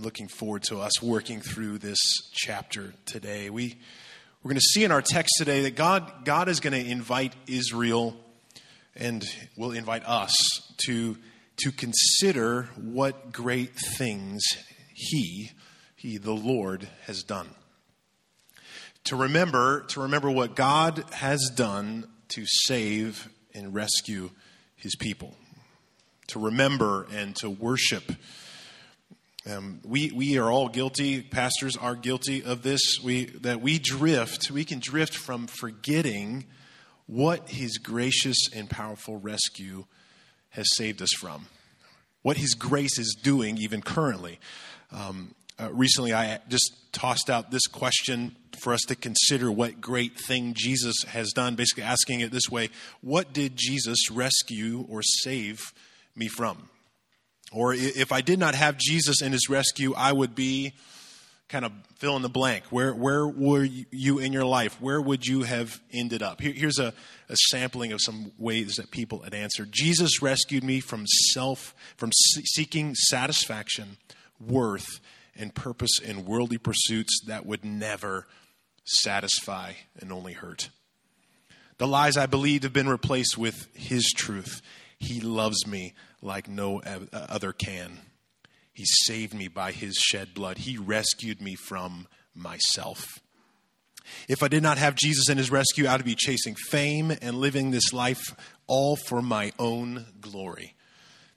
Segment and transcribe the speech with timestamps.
[0.00, 1.98] Looking forward to us working through this
[2.32, 3.50] chapter today.
[3.50, 3.76] We,
[4.42, 7.34] we're going to see in our text today that God, God is going to invite
[7.46, 8.16] Israel
[8.96, 9.22] and
[9.58, 10.32] will invite us
[10.86, 11.18] to,
[11.58, 14.42] to consider what great things
[14.94, 15.50] He,
[15.96, 17.50] He, the Lord, has done.
[19.04, 24.30] To remember, to remember what God has done to save and rescue
[24.76, 25.34] His people.
[26.28, 28.12] To remember and to worship
[29.46, 34.50] um, we, we are all guilty, pastors are guilty of this, we, that we drift,
[34.50, 36.44] we can drift from forgetting
[37.06, 39.84] what his gracious and powerful rescue
[40.50, 41.46] has saved us from,
[42.22, 44.38] what his grace is doing even currently.
[44.92, 50.18] Um, uh, recently, I just tossed out this question for us to consider what great
[50.18, 52.70] thing Jesus has done, basically asking it this way
[53.00, 55.72] What did Jesus rescue or save
[56.14, 56.68] me from?
[57.52, 60.72] Or if I did not have Jesus in his rescue, I would be
[61.48, 62.64] kind of fill in the blank.
[62.70, 64.80] Where, where were you in your life?
[64.80, 66.40] Where would you have ended up?
[66.40, 66.94] Here, here's a,
[67.28, 69.72] a sampling of some ways that people had answered.
[69.72, 73.96] Jesus rescued me from self, from seeking satisfaction,
[74.40, 75.00] worth,
[75.36, 78.26] and purpose in worldly pursuits that would never
[78.84, 80.70] satisfy and only hurt.
[81.78, 84.62] The lies I believed have been replaced with His truth.
[85.00, 87.98] He loves me like no uh, other can.
[88.72, 90.58] He saved me by his shed blood.
[90.58, 93.04] He rescued me from myself.
[94.28, 97.36] If I did not have Jesus in his rescue, I would be chasing fame and
[97.36, 98.34] living this life
[98.66, 100.74] all for my own glory.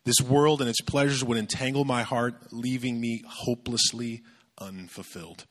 [0.04, 4.24] This world and its pleasures would entangle my heart, leaving me hopelessly
[4.60, 5.46] unfulfilled.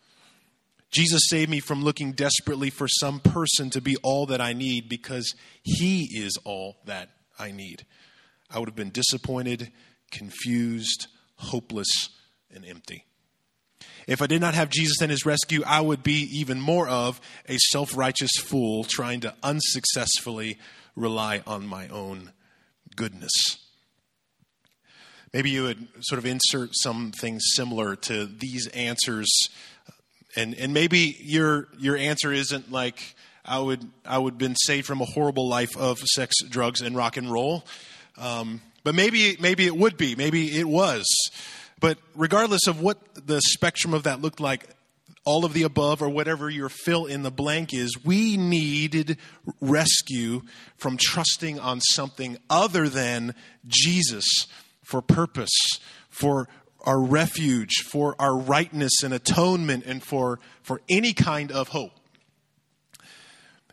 [0.91, 4.91] Jesus saved me from looking desperately for some person to be all that I need
[4.91, 7.85] because he is all that I need.
[8.51, 9.73] I would have been disappointed,
[10.11, 12.11] confused, hopeless,
[12.55, 13.07] and empty.
[14.07, 17.21] If I did not have Jesus and his rescue, I would be even more of
[17.49, 20.59] a self righteous fool trying to unsuccessfully
[20.97, 22.33] rely on my own
[22.97, 23.33] goodness.
[25.33, 29.29] Maybe you would sort of insert something similar to these answers,
[30.37, 33.15] and, and maybe your, your answer isn't like,
[33.45, 37.17] I would, I would been saved from a horrible life of sex, drugs, and rock
[37.17, 37.65] and roll.
[38.17, 40.15] Um, but maybe, maybe it would be.
[40.15, 41.05] Maybe it was.
[41.81, 44.69] But regardless of what the spectrum of that looked like,
[45.25, 49.19] all of the above or whatever your fill in the blank is, we needed
[49.61, 50.43] rescue
[50.77, 53.35] from trusting on something other than
[53.67, 54.47] Jesus
[54.83, 55.57] for purpose,
[56.09, 56.49] for
[56.85, 61.93] our refuge, for our rightness and atonement, and for, for any kind of hope.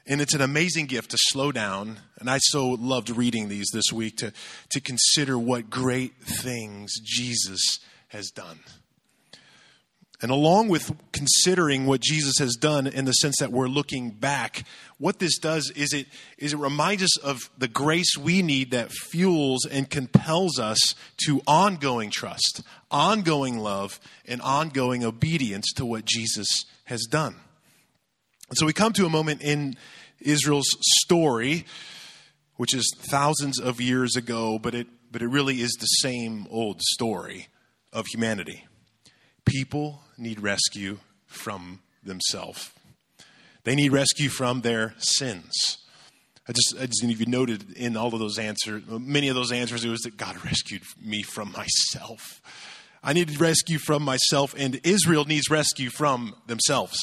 [0.10, 2.00] And it's an amazing gift to slow down.
[2.20, 4.34] And I so loved reading these this week to,
[4.72, 8.60] to consider what great things Jesus has done.
[10.20, 14.66] And along with considering what Jesus has done in the sense that we're looking back,
[14.98, 16.08] what this does is it,
[16.40, 20.80] is it reminds us of the grace we need that fuels and compels us
[21.26, 26.48] to ongoing trust, ongoing love, and ongoing obedience to what Jesus
[26.86, 27.36] has done.
[28.50, 29.78] And so we come to a moment in
[30.22, 30.70] Israel's
[31.04, 31.66] story,
[32.58, 36.82] which is thousands of years ago, but it, but it really is the same old
[36.82, 37.48] story
[37.92, 38.66] of humanity.
[39.46, 42.72] People need rescue from themselves.
[43.64, 45.78] They need rescue from their sins.
[46.48, 49.86] I just, I just you noted in all of those answers, many of those answers,
[49.86, 52.42] it was that God rescued me from myself.
[53.04, 56.98] I needed rescue from myself, and Israel needs rescue from themselves.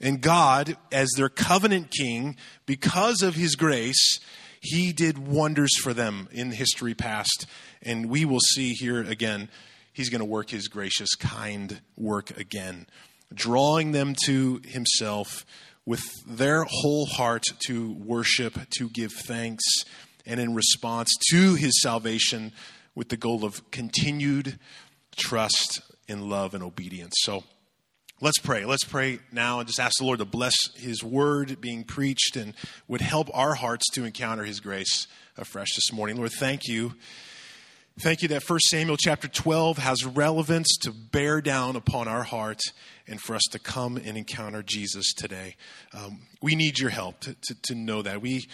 [0.00, 4.18] And God, as their covenant king, because of his grace,
[4.60, 7.46] he did wonders for them in history past.
[7.82, 9.48] And we will see here again,
[9.92, 12.86] he's going to work his gracious, kind work again,
[13.32, 15.44] drawing them to himself
[15.84, 19.64] with their whole heart to worship, to give thanks,
[20.26, 22.52] and in response to his salvation
[22.94, 24.58] with the goal of continued
[25.16, 27.14] trust in love and obedience.
[27.20, 27.44] So,
[28.22, 28.66] Let's pray.
[28.66, 32.52] Let's pray now and just ask the Lord to bless His word being preached and
[32.86, 35.06] would help our hearts to encounter His grace
[35.38, 36.18] afresh this morning.
[36.18, 36.92] Lord, thank you.
[37.98, 42.60] Thank you that 1 Samuel chapter 12 has relevance to bear down upon our heart
[43.08, 45.56] and for us to come and encounter Jesus today.
[45.94, 48.20] Um, we need your help to, to, to know that.
[48.20, 48.46] We,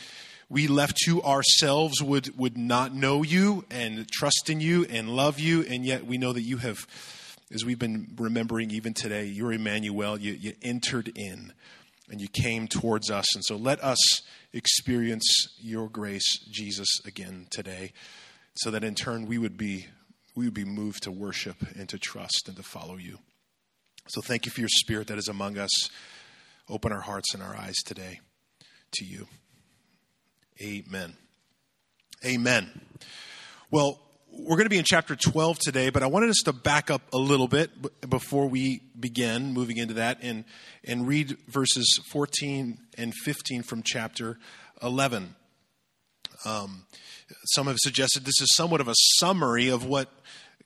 [0.49, 5.41] we left to ourselves would, would not know you and trust in you and love
[5.41, 6.87] you, and yet we know that you have
[7.53, 10.19] as we've been remembering even today, you're Emmanuel.
[10.19, 11.53] You, you entered in
[12.11, 13.35] and you came towards us.
[13.35, 13.99] And so let us
[14.53, 15.25] experience
[15.59, 17.93] your grace, Jesus, again today,
[18.57, 19.87] so that in turn we would be
[20.35, 23.19] we would be moved to worship and to trust and to follow you.
[24.09, 25.91] So thank you for your spirit that is among us.
[26.69, 28.21] Open our hearts and our eyes today
[28.93, 29.27] to you.
[30.61, 31.17] Amen.
[32.25, 32.81] Amen.
[33.71, 34.01] Well,
[34.39, 37.03] we're going to be in chapter 12 today, but I wanted us to back up
[37.13, 37.71] a little bit
[38.09, 40.45] before we begin moving into that and,
[40.85, 44.39] and read verses 14 and 15 from chapter
[44.83, 45.35] 11.
[46.45, 46.85] Um,
[47.55, 50.11] some have suggested this is somewhat of a summary of what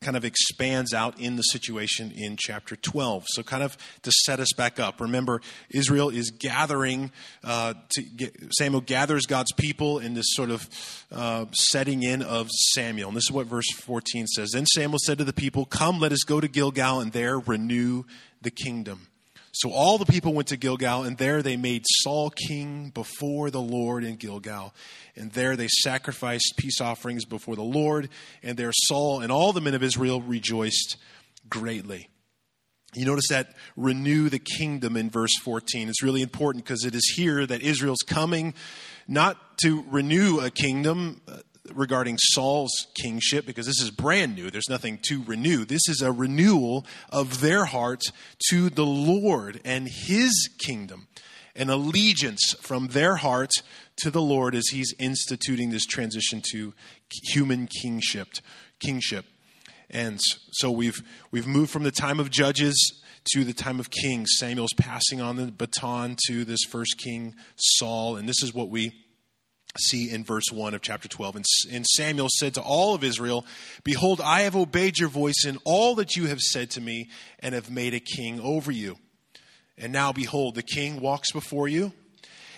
[0.03, 3.27] kind of expands out in the situation in chapter 12.
[3.29, 7.13] So, kind of to set us back up, remember, Israel is gathering,
[7.45, 7.75] uh,
[8.17, 10.69] get, Samuel gathers God's people in this sort of
[11.13, 13.09] uh, setting in of Samuel.
[13.09, 16.13] And this is what verse 14 says Then Samuel said to the people, Come, let
[16.13, 18.05] us go to Gilgal and there renew
[18.41, 19.09] the kingdom.
[19.53, 23.61] So all the people went to Gilgal, and there they made Saul king before the
[23.61, 24.73] Lord in Gilgal.
[25.17, 28.09] And there they sacrificed peace offerings before the Lord,
[28.43, 30.97] and there Saul and all the men of Israel rejoiced
[31.49, 32.09] greatly.
[32.95, 35.89] You notice that renew the kingdom in verse 14.
[35.89, 38.55] It's really important because it is here that Israel's coming
[39.07, 41.39] not to renew a kingdom, uh,
[41.75, 44.51] regarding Saul's kingship because this is brand new.
[44.51, 45.65] There's nothing to renew.
[45.65, 48.13] This is a renewal of their hearts
[48.51, 51.09] to the Lord and his kingdom,
[51.55, 53.63] an allegiance from their hearts
[53.99, 56.75] to the Lord as he's instituting this transition to
[57.33, 58.29] human kingship.
[58.81, 59.27] Kingship.
[59.91, 60.21] And
[60.53, 63.03] so we've we've moved from the time of judges
[63.33, 64.31] to the time of kings.
[64.39, 68.93] Samuel's passing on the baton to this first king Saul, and this is what we
[69.79, 71.37] see in verse 1 of chapter 12.
[71.37, 73.47] And, and Samuel said to all of Israel,
[73.85, 77.55] Behold, I have obeyed your voice in all that you have said to me, and
[77.55, 78.97] have made a king over you.
[79.79, 81.93] And now, behold, the king walks before you,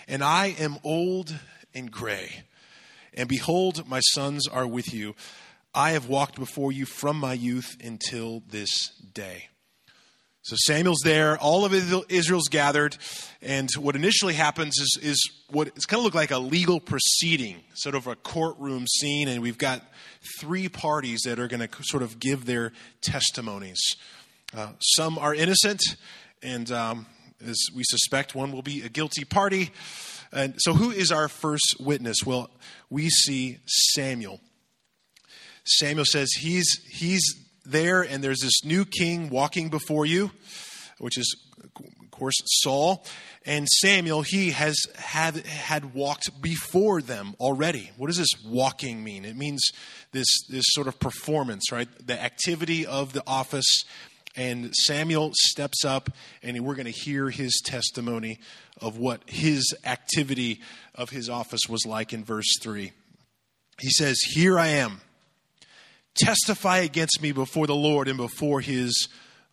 [0.07, 1.33] and I am old
[1.73, 2.43] and gray.
[3.13, 5.15] And behold, my sons are with you.
[5.73, 9.47] I have walked before you from my youth until this day.
[10.43, 11.73] So Samuel's there, all of
[12.09, 12.97] Israel's gathered,
[13.41, 17.61] and what initially happens is, is what it's kind of look like a legal proceeding,
[17.75, 19.81] sort of a courtroom scene, and we've got
[20.41, 23.79] three parties that are going to sort of give their testimonies.
[24.53, 25.81] Uh, some are innocent,
[26.41, 27.05] and um,
[27.47, 29.71] as we suspect, one will be a guilty party.
[30.33, 32.17] And so, who is our first witness?
[32.25, 32.49] Well,
[32.89, 34.41] we see Samuel.
[35.63, 37.23] Samuel says he's he's
[37.65, 40.31] there, and there's this new king walking before you,
[40.99, 43.05] which is, of course, Saul.
[43.45, 47.91] And Samuel, he has had, had walked before them already.
[47.97, 49.25] What does this walking mean?
[49.25, 49.61] It means
[50.11, 51.89] this, this sort of performance, right?
[52.05, 53.83] The activity of the office.
[54.35, 56.09] And Samuel steps up,
[56.41, 58.39] and we're going to hear his testimony
[58.81, 60.61] of what his activity
[60.95, 62.91] of his office was like in verse 3.
[63.79, 65.01] He says, Here I am
[66.15, 69.07] testify against me before the Lord and before his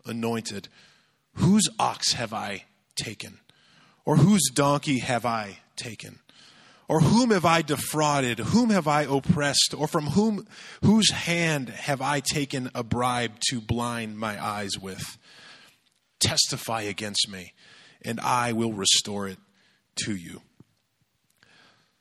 [0.05, 0.69] anointed.
[1.35, 2.65] Whose ox have I
[2.97, 3.41] taken?
[4.05, 6.19] Or whose donkey have I taken?
[6.89, 8.41] Or whom have I defrauded?
[8.41, 9.75] Whom have I oppressed?
[9.79, 10.47] Or from whom
[10.83, 15.17] whose hand have I taken a bribe to blind my eyes with?
[16.19, 17.53] Testify against me,
[18.03, 19.39] and I will restore it
[20.05, 20.43] to you.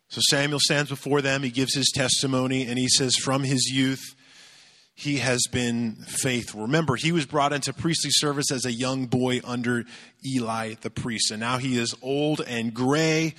[0.08, 4.16] So Samuel stands before them, he gives his testimony, and he says, From his youth
[5.00, 6.64] he has been faithful.
[6.64, 9.86] Remember, he was brought into priestly service as a young boy under
[10.26, 13.34] Eli the priest, and now he is old and gray.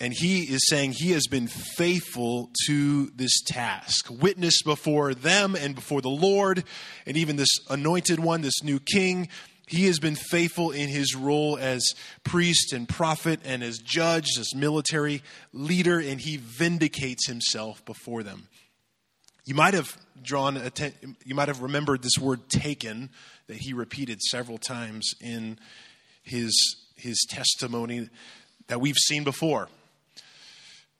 [0.00, 5.74] And he is saying he has been faithful to this task, witness before them and
[5.74, 6.62] before the Lord,
[7.06, 9.28] and even this anointed one, this new king.
[9.66, 14.54] He has been faithful in his role as priest and prophet and as judge, as
[14.54, 15.22] military
[15.54, 18.48] leader, and he vindicates himself before them.
[19.44, 23.10] You might have drawn atten- you might have remembered this word taken
[23.48, 25.58] that he repeated several times in
[26.22, 28.08] his his testimony
[28.68, 29.68] that we've seen before.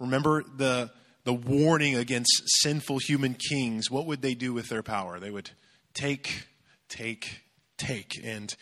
[0.01, 0.91] Remember the
[1.25, 3.91] the warning against sinful human kings.
[3.91, 5.21] What would they do with their power?
[5.21, 5.51] They would
[5.95, 6.49] take,
[6.89, 7.43] take,
[7.79, 8.21] take.
[8.25, 8.55] And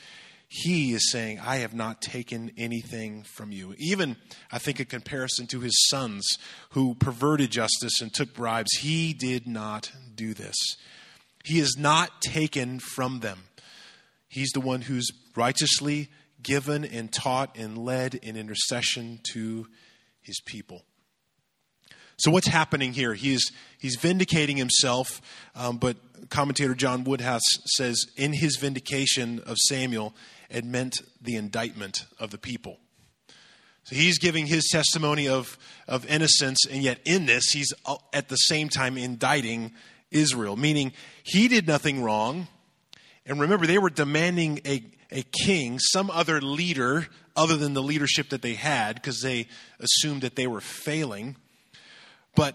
[0.52, 3.72] he is saying, I have not taken anything from you.
[3.78, 4.16] Even,
[4.50, 6.26] I think, a comparison to his sons
[6.70, 8.72] who perverted justice and took bribes.
[8.80, 10.56] He did not do this.
[11.44, 13.44] He is not taken from them.
[14.26, 16.08] He's the one who's righteously
[16.42, 19.68] given and taught and led in intercession to
[20.20, 20.82] his people.
[22.16, 23.14] So what's happening here?
[23.14, 25.22] He's he's vindicating himself,
[25.54, 25.96] um, but
[26.28, 27.40] commentator John Woodhouse
[27.76, 30.12] says in his vindication of Samuel,
[30.50, 32.78] it meant the indictment of the people.
[33.84, 35.56] So he's giving his testimony of,
[35.88, 37.72] of innocence, and yet in this, he's
[38.12, 39.72] at the same time indicting
[40.10, 40.92] Israel, meaning
[41.22, 42.48] he did nothing wrong.
[43.24, 48.30] And remember, they were demanding a, a king, some other leader other than the leadership
[48.30, 49.46] that they had, because they
[49.78, 51.36] assumed that they were failing.
[52.34, 52.54] But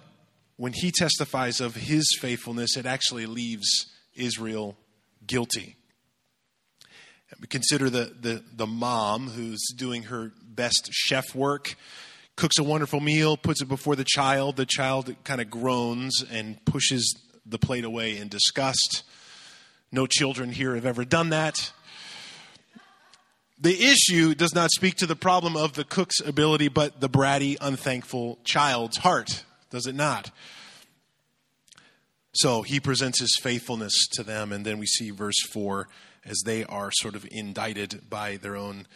[0.57, 4.77] when he testifies of his faithfulness, it actually leaves Israel
[5.25, 5.75] guilty.
[7.49, 11.75] Consider the, the, the mom who's doing her best chef work,
[12.35, 14.55] cooks a wonderful meal, puts it before the child.
[14.55, 17.15] The child kind of groans and pushes
[17.45, 19.03] the plate away in disgust.
[19.91, 21.71] No children here have ever done that.
[23.59, 27.55] The issue does not speak to the problem of the cook's ability, but the bratty,
[27.59, 30.29] unthankful child's heart, does it not?
[32.33, 35.87] So he presents his faithfulness to them, and then we see verse 4
[36.25, 38.87] as they are sort of indicted by their own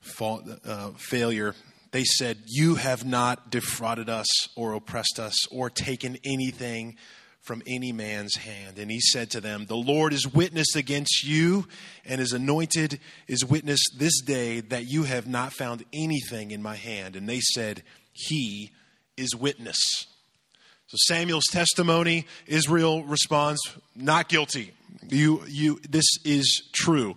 [0.00, 1.54] fault, uh, failure.
[1.90, 4.26] They said, You have not defrauded us
[4.56, 6.96] or oppressed us or taken anything
[7.40, 8.78] from any man's hand.
[8.78, 11.66] And he said to them, The Lord is witness against you,
[12.04, 16.76] and his anointed is witness this day that you have not found anything in my
[16.76, 17.16] hand.
[17.16, 18.72] And they said, He
[19.16, 19.78] is witness.
[20.88, 23.60] So Samuel's testimony, Israel responds,
[23.96, 24.72] Not guilty.
[25.08, 27.16] You, you, this is true.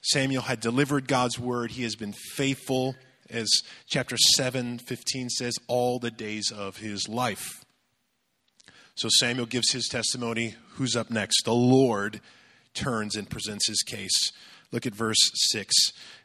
[0.00, 1.72] Samuel had delivered God's word.
[1.72, 2.94] He has been faithful,
[3.28, 3.48] as
[3.86, 7.64] chapter 7, 15 says, all the days of his life.
[8.94, 10.54] So Samuel gives his testimony.
[10.74, 11.44] Who's up next?
[11.44, 12.20] The Lord
[12.72, 14.32] turns and presents his case.
[14.72, 15.18] Look at verse
[15.50, 15.74] 6.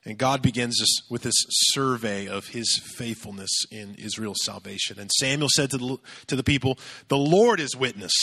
[0.06, 5.00] And God begins this, with this survey of his faithfulness in Israel's salvation.
[5.00, 5.98] And Samuel said to the,
[6.28, 8.14] to the people, The Lord is witness,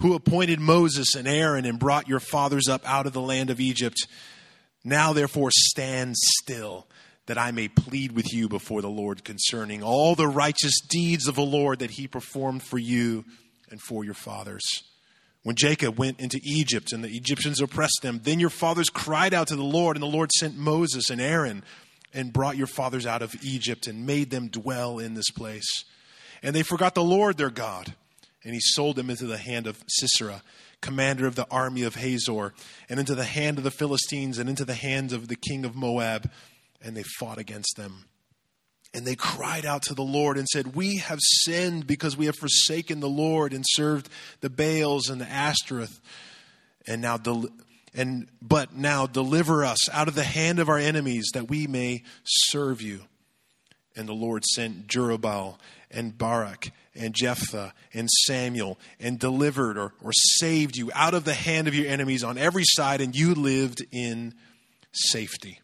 [0.00, 3.60] who appointed Moses and Aaron and brought your fathers up out of the land of
[3.60, 4.06] Egypt.
[4.84, 6.86] Now, therefore, stand still,
[7.26, 11.36] that I may plead with you before the Lord concerning all the righteous deeds of
[11.36, 13.24] the Lord that he performed for you
[13.70, 14.62] and for your fathers.
[15.42, 19.48] When Jacob went into Egypt and the Egyptians oppressed them, then your fathers cried out
[19.48, 21.62] to the Lord, and the Lord sent Moses and Aaron
[22.12, 25.84] and brought your fathers out of Egypt and made them dwell in this place.
[26.42, 27.94] And they forgot the Lord their God,
[28.44, 30.42] and he sold them into the hand of Sisera,
[30.80, 32.52] commander of the army of Hazor,
[32.88, 35.74] and into the hand of the Philistines, and into the hands of the king of
[35.74, 36.30] Moab,
[36.82, 38.04] and they fought against them.
[38.92, 42.36] And they cried out to the Lord and said, We have sinned because we have
[42.36, 44.08] forsaken the Lord and served
[44.40, 46.00] the Baals and the Ashtoreth.
[46.86, 47.48] And now, del-
[47.92, 52.04] and but now deliver us out of the hand of our enemies that we may
[52.22, 53.00] serve you.
[53.96, 55.58] And the Lord sent Jerubbaal
[55.90, 61.34] and Barak and Jephthah and Samuel and delivered or, or saved you out of the
[61.34, 64.34] hand of your enemies on every side, and you lived in
[64.92, 65.60] safety.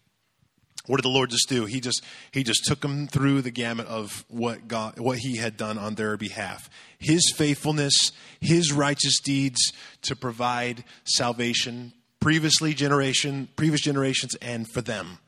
[0.87, 1.67] What did the Lord just do?
[1.67, 5.57] He just he just took them through the gamut of what God what he had
[5.57, 6.69] done on their behalf.
[6.99, 7.95] His faithfulness,
[8.41, 9.73] his righteous deeds
[10.03, 15.19] to provide salvation previously generation previous generations and for them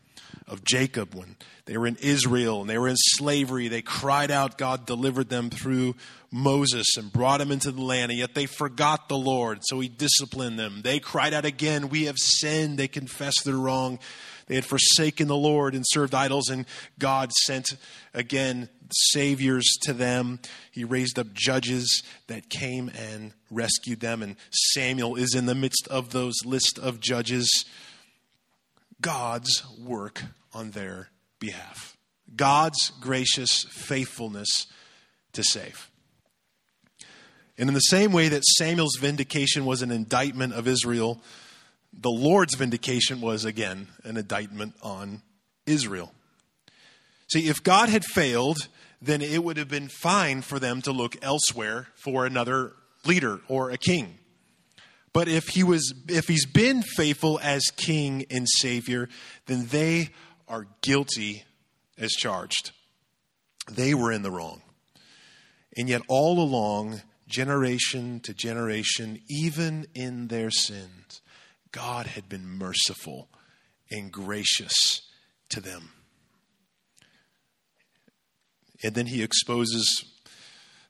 [0.52, 4.58] of Jacob when they were in Israel and they were in slavery they cried out
[4.58, 5.96] God delivered them through
[6.30, 9.88] Moses and brought them into the land and yet they forgot the Lord so he
[9.88, 13.98] disciplined them they cried out again we have sinned they confessed their wrong
[14.46, 16.66] they had forsaken the Lord and served idols, and
[16.98, 17.76] God sent
[18.12, 20.40] again saviors to them.
[20.70, 25.88] He raised up judges that came and rescued them, and Samuel is in the midst
[25.88, 27.64] of those list of judges.
[29.02, 30.22] God's work
[30.54, 31.96] on their behalf.
[32.34, 34.66] God's gracious faithfulness
[35.32, 35.90] to save.
[37.58, 41.20] And in the same way that Samuel's vindication was an indictment of Israel,
[41.92, 45.20] the Lord's vindication was, again, an indictment on
[45.66, 46.12] Israel.
[47.30, 48.68] See, if God had failed,
[49.00, 52.72] then it would have been fine for them to look elsewhere for another
[53.04, 54.18] leader or a king.
[55.12, 59.08] But if he was if he's been faithful as king and savior,
[59.46, 60.10] then they
[60.48, 61.44] are guilty
[61.98, 62.72] as charged.
[63.70, 64.62] They were in the wrong.
[65.76, 71.22] And yet all along, generation to generation, even in their sins,
[71.70, 73.28] God had been merciful
[73.90, 75.02] and gracious
[75.50, 75.90] to them.
[78.82, 80.04] And then he exposes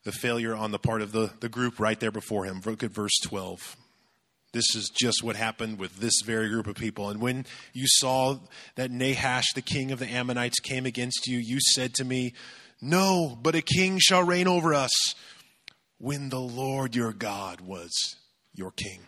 [0.05, 2.61] the failure on the part of the, the group right there before him.
[2.64, 3.76] Look at verse 12.
[4.52, 7.09] This is just what happened with this very group of people.
[7.09, 8.38] And when you saw
[8.75, 12.35] that Nahash, the king of the Ammonites, came against you, you said to me,
[12.80, 15.14] No, but a king shall reign over us
[15.99, 17.90] when the Lord your God was
[18.54, 19.00] your king.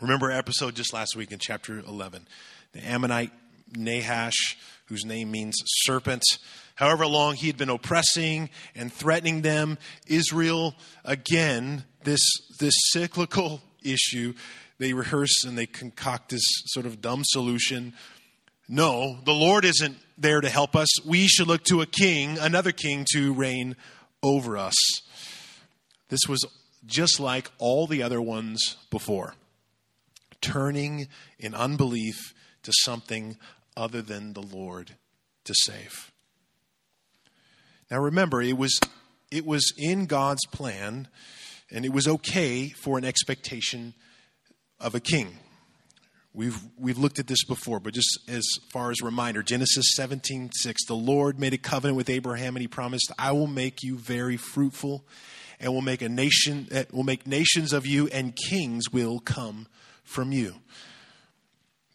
[0.00, 2.26] Remember our episode just last week in chapter 11.
[2.72, 3.32] The Ammonite
[3.76, 4.56] Nahash,
[4.86, 6.22] whose name means serpent,
[6.76, 12.20] However long he had been oppressing and threatening them, Israel, again, this,
[12.60, 14.34] this cyclical issue,
[14.78, 17.94] they rehearse and they concoct this sort of dumb solution.
[18.68, 20.88] No, the Lord isn't there to help us.
[21.04, 23.76] We should look to a king, another king, to reign
[24.22, 24.74] over us.
[26.08, 26.44] This was
[26.84, 29.34] just like all the other ones before,
[30.40, 33.36] turning in unbelief to something
[33.76, 34.92] other than the Lord
[35.44, 36.12] to save.
[37.90, 38.78] Now remember, it was,
[39.30, 41.08] it was in God's plan,
[41.70, 43.94] and it was okay for an expectation
[44.80, 45.38] of a king.
[46.32, 50.84] We've, we've looked at this before, but just as far as reminder, Genesis 17 6,
[50.86, 54.36] the Lord made a covenant with Abraham and he promised, I will make you very
[54.36, 55.06] fruitful
[55.58, 59.66] and will make a nation uh, will make nations of you and kings will come
[60.04, 60.56] from you.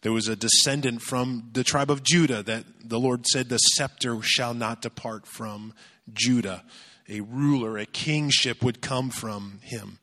[0.02, 4.20] There was a descendant from the tribe of Judah that the Lord said, The scepter
[4.22, 5.72] shall not depart from
[6.12, 6.64] Judah.
[7.08, 9.98] A ruler, a kingship would come from him.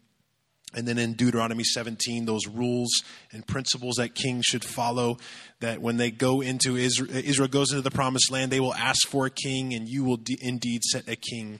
[0.76, 2.90] And then in Deuteronomy 17, those rules
[3.32, 5.18] and principles that kings should follow,
[5.62, 9.08] that when they go into Israel, Israel goes into the promised land, they will ask
[9.08, 11.60] for a king, and you will de- indeed set a king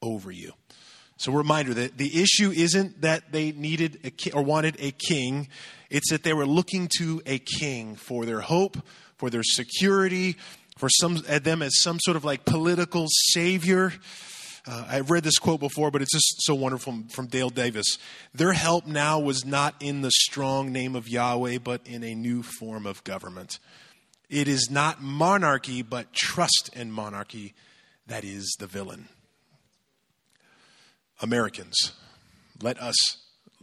[0.00, 0.52] over you.
[1.18, 5.48] So, reminder that the issue isn't that they needed a ki- or wanted a king,
[5.90, 8.78] it's that they were looking to a king for their hope,
[9.16, 10.36] for their security,
[10.76, 13.92] for some at them as some sort of like political savior.
[14.68, 17.98] Uh, I've read this quote before, but it's just so wonderful from, Dale Davis.
[18.34, 22.42] Their help now was not in the strong name of Yahweh, but in a new
[22.42, 23.60] form of government.
[24.28, 27.54] It is not monarchy, but trust in monarchy
[28.08, 29.08] that is the villain.
[31.22, 31.92] Americans,
[32.60, 32.96] let us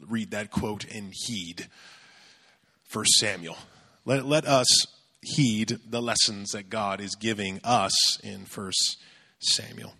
[0.08, 1.68] read that quote and heed
[2.86, 3.58] First Samuel.
[4.06, 4.88] Let, let us
[5.24, 8.98] heed the lessons that God is giving us in First
[9.40, 9.94] Samuel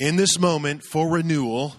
[0.00, 1.76] in this moment for renewal,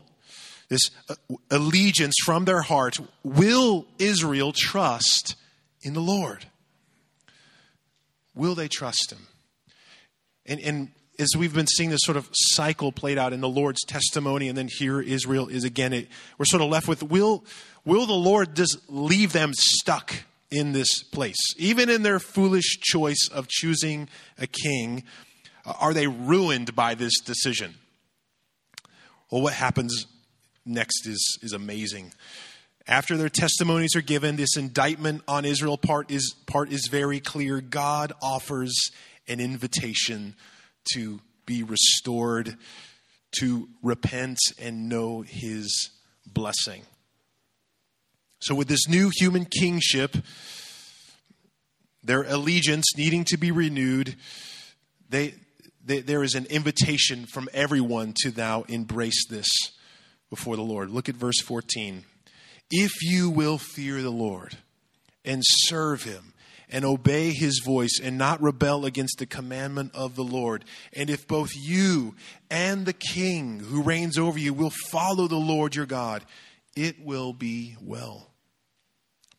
[0.69, 1.15] this uh,
[1.49, 5.35] allegiance from their heart, will Israel trust
[5.81, 6.45] in the Lord?
[8.35, 9.27] Will they trust Him?
[10.45, 13.83] And, and as we've been seeing this sort of cycle played out in the Lord's
[13.85, 17.43] testimony, and then here Israel is again, it, we're sort of left with will,
[17.85, 20.13] will the Lord just leave them stuck
[20.51, 21.55] in this place?
[21.57, 25.03] Even in their foolish choice of choosing a king,
[25.65, 27.75] uh, are they ruined by this decision?
[29.31, 30.05] Well, what happens
[30.65, 32.13] next is, is amazing.
[32.87, 37.61] After their testimonies are given, this indictment on Israel part is, part is very clear.
[37.61, 38.91] God offers
[39.27, 40.35] an invitation
[40.93, 42.57] to be restored,
[43.39, 45.91] to repent and know his
[46.25, 46.83] blessing.
[48.41, 50.17] So, with this new human kingship,
[52.03, 54.15] their allegiance needing to be renewed,
[55.09, 55.35] they,
[55.85, 59.47] there is an invitation from everyone to now embrace this
[60.31, 60.89] before the Lord.
[60.89, 62.03] Look at verse 14.
[62.71, 64.57] If you will fear the Lord
[65.23, 66.33] and serve him
[66.67, 71.27] and obey his voice and not rebel against the commandment of the Lord, and if
[71.27, 72.15] both you
[72.49, 76.23] and the king who reigns over you will follow the Lord your God,
[76.75, 78.30] it will be well.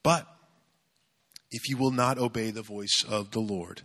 [0.03, 0.27] But
[1.51, 3.83] if you will not obey the voice of the Lord,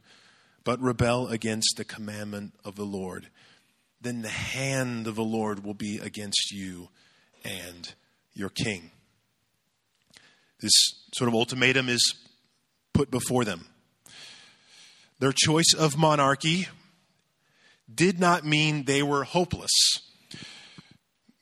[0.64, 3.28] but rebel against the commandment of the Lord,
[4.02, 6.90] then the hand of the Lord will be against you
[7.44, 7.94] and
[8.34, 8.92] your king.
[10.60, 10.74] This
[11.14, 12.16] sort of ultimatum is
[12.94, 13.68] put before them.
[15.20, 16.68] Their choice of monarchy
[17.94, 19.72] did not mean they were hopeless.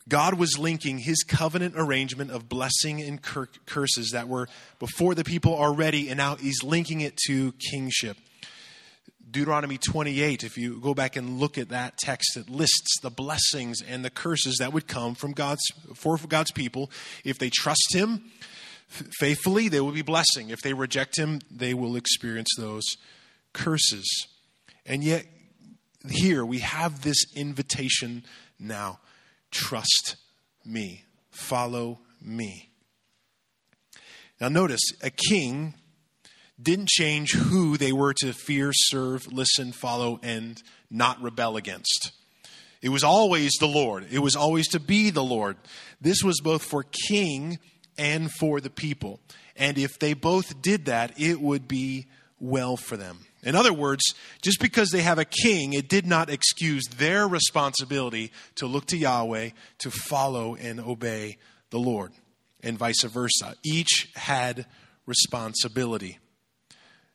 [0.07, 4.47] God was linking his covenant arrangement of blessing and cur- curses that were
[4.79, 8.17] before the people already, and now he's linking it to kingship.
[9.29, 13.81] Deuteronomy 28, if you go back and look at that text, it lists the blessings
[13.81, 15.63] and the curses that would come from God's
[15.95, 16.91] for God's people.
[17.23, 18.31] If they trust Him
[19.19, 20.51] faithfully, they will be blessing.
[20.51, 22.85] If they reject Him, they will experience those
[23.51, 24.27] curses.
[24.85, 25.25] And yet,
[26.07, 28.23] here we have this invitation
[28.59, 28.99] now
[29.55, 30.17] trust
[30.65, 32.69] me, follow me.
[34.41, 35.75] Now, notice a king
[36.61, 42.11] didn't change who they were to fear, serve, listen, follow, and not rebel against.
[42.81, 44.07] It was always the Lord.
[44.11, 45.57] It was always to be the Lord.
[46.01, 47.59] This was both for king
[47.97, 49.21] and for the people.
[49.55, 52.07] And if they both did that, it would be
[52.39, 53.25] well for them.
[53.43, 54.03] In other words,
[54.41, 58.97] just because they have a king, it did not excuse their responsibility to look to
[58.97, 61.37] Yahweh, to follow and obey
[61.69, 62.11] the Lord,
[62.63, 63.55] and vice versa.
[63.63, 64.65] Each had
[65.05, 66.17] responsibility.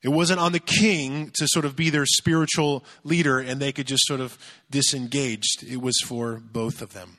[0.02, 3.86] It wasn't on the king to sort of be their spiritual leader and they could
[3.86, 4.38] just sort of
[4.70, 5.44] disengage.
[5.66, 7.18] It was for both of them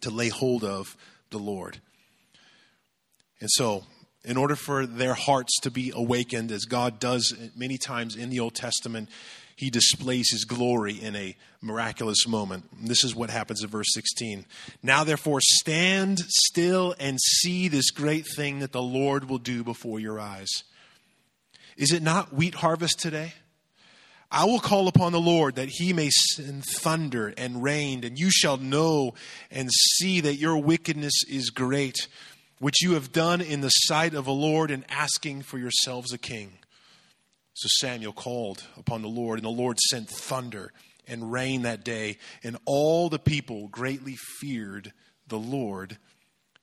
[0.00, 0.96] to lay hold of
[1.30, 1.80] the Lord.
[3.40, 3.84] And so,
[4.24, 8.40] in order for their hearts to be awakened, as God does many times in the
[8.40, 9.08] Old Testament,
[9.56, 12.64] he displays his glory in a miraculous moment.
[12.86, 14.46] This is what happens in verse 16.
[14.82, 20.00] Now, therefore, stand still and see this great thing that the Lord will do before
[20.00, 20.48] your eyes.
[21.76, 23.34] Is it not wheat harvest today?
[24.30, 28.30] I will call upon the Lord that he may send thunder and rain, and you
[28.30, 29.14] shall know
[29.50, 32.08] and see that your wickedness is great,
[32.64, 36.18] which you have done in the sight of the Lord in asking for yourselves a
[36.18, 36.50] king.
[37.52, 40.72] So Samuel called upon the Lord, and the Lord sent thunder
[41.06, 44.94] and rain that day, and all the people greatly feared
[45.26, 45.98] the Lord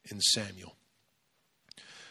[0.09, 0.73] in Samuel.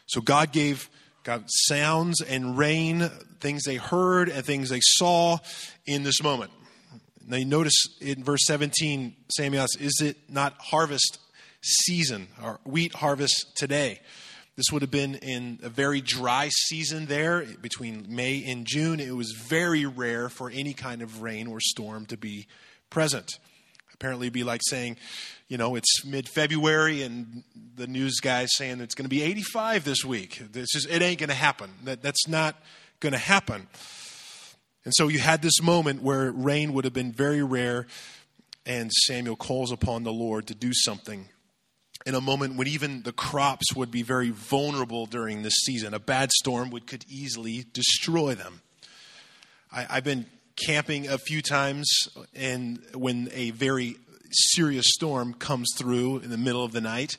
[0.06, 0.88] So God gave
[1.24, 5.38] God sounds and rain, things they heard and things they saw
[5.84, 6.52] in this moment.
[7.26, 11.18] Now you notice in verse 17, Samuel asks, Is it not harvest
[11.62, 14.00] season or wheat harvest today?
[14.56, 19.00] This would have been in a very dry season there between May and June.
[19.00, 22.46] It was very rare for any kind of rain or storm to be
[22.90, 23.38] present.
[23.94, 24.96] Apparently, it'd be like saying,
[25.48, 27.42] you know, it's mid February and
[27.74, 30.42] the news guy's saying it's going to be 85 this week.
[30.54, 31.70] It's just, it ain't going to happen.
[31.84, 32.56] That, that's not
[33.00, 33.66] going to happen.
[34.84, 37.86] And so you had this moment where rain would have been very rare,
[38.66, 41.28] and Samuel calls upon the Lord to do something
[42.06, 45.94] in a moment when even the crops would be very vulnerable during this season.
[45.94, 48.62] A bad storm would could easily destroy them.
[49.72, 53.96] I, have been camping a few times, and when a very
[54.30, 57.18] serious storm comes through in the middle of the night,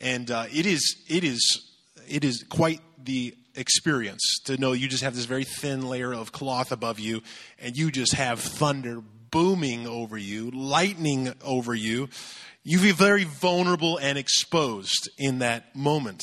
[0.00, 1.70] and uh, it is it is
[2.08, 6.32] it is quite the experience to know you just have this very thin layer of
[6.32, 7.22] cloth above you,
[7.58, 12.08] and you just have thunder booming over you, lightning over you
[12.64, 16.22] you feel very vulnerable and exposed in that moment.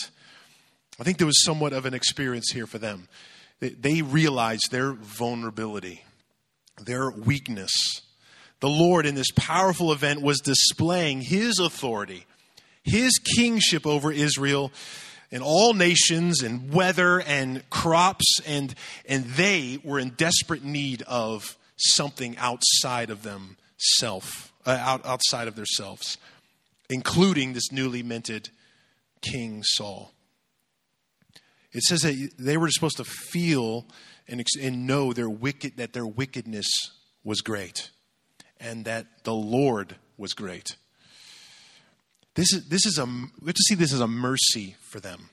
[1.00, 3.08] I think there was somewhat of an experience here for them.
[3.60, 6.04] They realized their vulnerability,
[6.82, 8.02] their weakness.
[8.62, 12.26] The Lord, in this powerful event, was displaying His authority,
[12.84, 14.72] His kingship over Israel
[15.32, 18.74] and all nations and weather and crops, and,
[19.08, 25.56] and they were in desperate need of something outside of themselves, uh, out, outside of
[25.56, 26.18] themselves
[26.90, 28.50] including this newly minted
[29.22, 30.12] King Saul.
[31.72, 33.86] It says that they were supposed to feel
[34.28, 36.68] and, and know their wicked, that their wickedness
[37.24, 37.92] was great
[38.60, 40.76] and that the Lord was great.
[42.36, 45.30] This is, this is a, we have to see this as a mercy for them.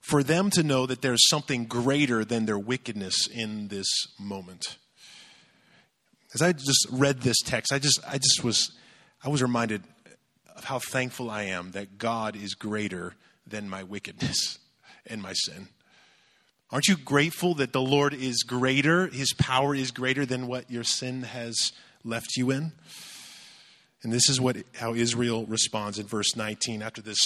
[0.00, 4.76] For them to know that there's something greater than their wickedness in this moment.
[6.34, 8.72] As I just read this text, I just, I just was,
[9.24, 9.82] I was reminded
[10.56, 13.14] of how thankful I am that God is greater
[13.46, 14.58] than my wickedness
[15.06, 15.68] and my sin.
[16.70, 19.06] Aren't you grateful that the Lord is greater?
[19.06, 22.72] His power is greater than what your sin has left you in?
[24.02, 27.18] And this is what how Israel responds in verse 19 after this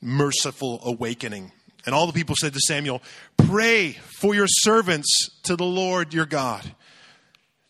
[0.00, 1.52] merciful awakening.
[1.86, 3.02] And all the people said to Samuel,
[3.36, 6.74] Pray for your servants to the Lord your God,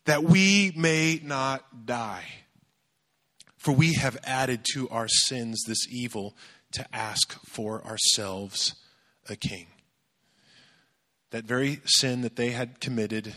[0.05, 2.25] that we may not die.
[3.57, 6.37] For we have added to our sins this evil
[6.73, 8.75] to ask for ourselves
[9.29, 9.69] a king.
[11.31, 13.35] That very sin that they had committed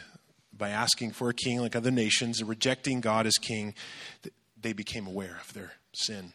[0.51, 3.73] by asking for a king like other nations and rejecting God as king,
[4.59, 6.33] they became aware of their sin.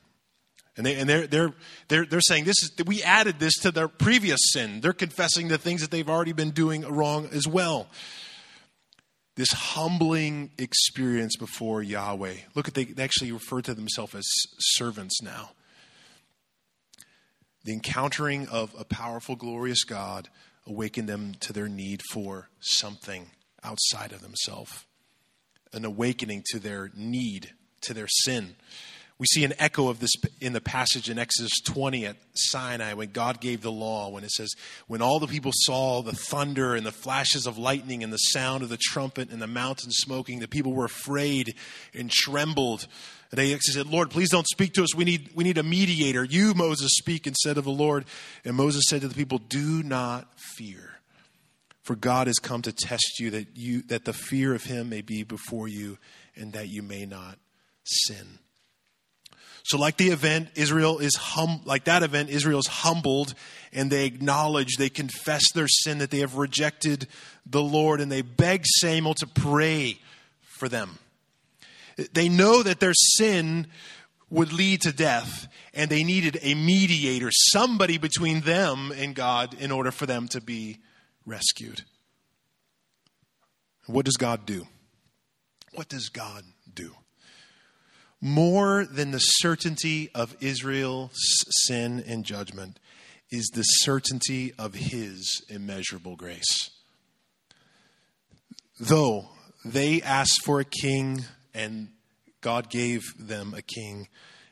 [0.76, 1.52] And, they, and they're, they're,
[1.88, 4.80] they're, they're saying this is, we added this to their previous sin.
[4.80, 7.88] They're confessing the things that they've already been doing wrong as well
[9.42, 12.36] this humbling experience before Yahweh.
[12.54, 14.24] Look at they, they actually refer to themselves as
[14.60, 15.50] servants now.
[17.64, 20.28] The encountering of a powerful, glorious God
[20.64, 23.32] awakened them to their need for something
[23.64, 24.84] outside of themselves,
[25.72, 27.50] an awakening to their need,
[27.80, 28.54] to their sin.
[29.22, 33.12] We see an echo of this in the passage in Exodus 20 at Sinai when
[33.12, 34.52] God gave the law, when it says,
[34.88, 38.64] When all the people saw the thunder and the flashes of lightning and the sound
[38.64, 41.54] of the trumpet and the mountain smoking, the people were afraid
[41.94, 42.88] and trembled.
[43.30, 44.92] And they said, Lord, please don't speak to us.
[44.92, 46.24] We need, we need a mediator.
[46.24, 48.06] You, Moses, speak instead of the Lord.
[48.44, 50.98] And Moses said to the people, Do not fear.
[51.84, 55.00] For God has come to test you that, you that the fear of him may
[55.00, 55.98] be before you
[56.34, 57.38] and that you may not
[57.84, 58.40] sin.
[59.64, 63.34] So, like the event, Israel is hum, like that event, Israel is humbled
[63.72, 67.06] and they acknowledge, they confess their sin that they have rejected
[67.46, 69.98] the Lord, and they beg Samuel to pray
[70.42, 70.98] for them.
[72.12, 73.66] They know that their sin
[74.30, 79.70] would lead to death, and they needed a mediator, somebody between them and God, in
[79.70, 80.78] order for them to be
[81.26, 81.82] rescued.
[83.86, 84.66] What does God do?
[85.74, 86.44] What does God?
[88.24, 91.18] More than the certainty of Israel's
[91.66, 92.78] sin and judgment
[93.32, 96.70] is the certainty of his immeasurable grace.
[98.78, 99.26] Though
[99.64, 101.88] they asked for a king and
[102.40, 104.06] God gave them a king,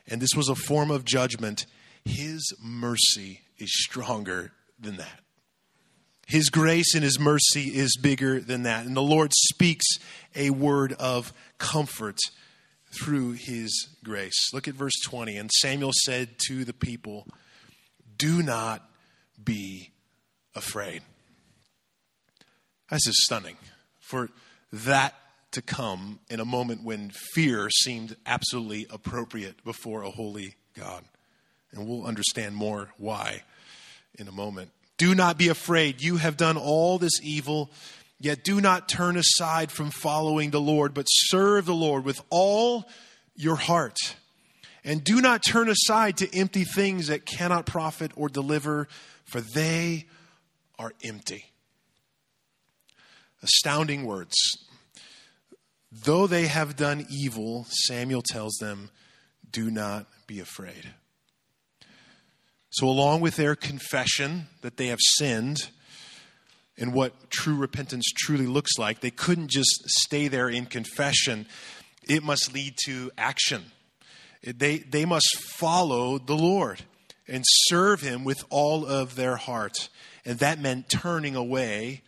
[0.05, 1.65] and this was a form of judgment,
[2.03, 5.21] his mercy is stronger than that.
[6.27, 8.85] His grace and his mercy is bigger than that.
[8.85, 9.85] And the Lord speaks
[10.35, 12.17] a word of comfort
[12.91, 14.53] through his grace.
[14.53, 15.37] Look at verse 20.
[15.37, 17.27] And Samuel said to the people,
[18.17, 18.87] Do not
[19.41, 19.91] be
[20.55, 21.01] afraid.
[22.89, 23.57] This is stunning.
[23.99, 24.29] For
[24.73, 25.15] that
[25.51, 31.03] to come in a moment when fear seemed absolutely appropriate before a holy God.
[31.71, 33.43] And we'll understand more why
[34.17, 34.71] in a moment.
[34.97, 36.01] Do not be afraid.
[36.01, 37.71] You have done all this evil,
[38.23, 42.87] yet do not turn aside from following the Lord, but serve the Lord with all
[43.35, 43.97] your heart.
[44.83, 48.87] And do not turn aside to empty things that cannot profit or deliver,
[49.25, 50.07] for they
[50.79, 51.45] are empty.
[53.43, 54.35] Astounding words.
[55.91, 58.89] Though they have done evil, Samuel tells them,
[59.51, 60.93] do not be afraid.
[62.69, 65.69] So, along with their confession that they have sinned
[66.77, 71.45] and what true repentance truly looks like, they couldn't just stay there in confession.
[72.07, 73.65] It must lead to action.
[74.43, 76.81] They, they must follow the Lord
[77.27, 79.89] and serve Him with all of their heart.
[80.25, 82.01] And that meant turning away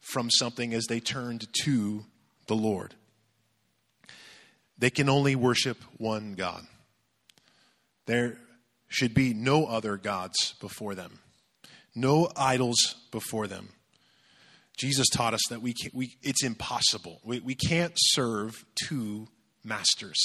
[0.00, 2.04] from something as they turned to
[2.46, 2.94] the Lord.
[4.78, 6.66] They can only worship one God.
[8.06, 8.38] There
[8.88, 11.20] should be no other gods before them,
[11.94, 13.70] no idols before them.
[14.76, 17.20] Jesus taught us that we, can, we it's impossible.
[17.24, 19.28] We, we can't serve two
[19.62, 20.18] masters.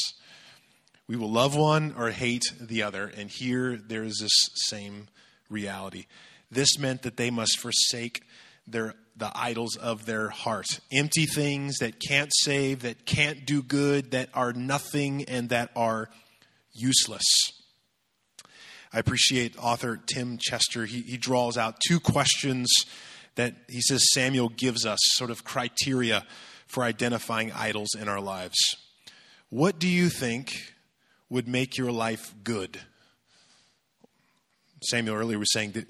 [1.07, 3.07] We will love one or hate the other.
[3.07, 5.07] And here there is this same
[5.49, 6.05] reality.
[6.51, 8.23] This meant that they must forsake
[8.67, 10.65] their the idols of their heart.
[10.91, 16.09] Empty things that can't save, that can't do good, that are nothing, and that are
[16.71, 17.25] useless.
[18.93, 20.85] I appreciate author Tim Chester.
[20.85, 22.69] He, he draws out two questions
[23.39, 26.25] that he says Samuel gives us, sort of criteria
[26.67, 28.57] for identifying idols in our lives.
[29.49, 30.51] What do you think
[31.29, 32.81] would make your life good?
[34.83, 35.85] Samuel earlier was saying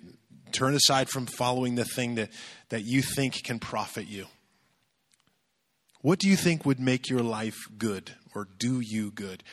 [0.52, 2.30] turn aside from following the thing that
[2.70, 4.28] that you think can profit you?
[6.02, 9.44] What do you think would make your life good or do you good?